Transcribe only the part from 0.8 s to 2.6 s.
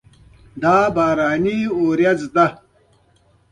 ده باراني ورېځه!